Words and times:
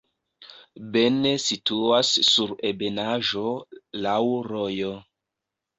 Bene 0.95 1.33
situas 1.43 2.15
sur 2.31 2.57
ebenaĵo, 2.73 3.47
laŭ 4.09 4.21
rojo. 4.53 4.97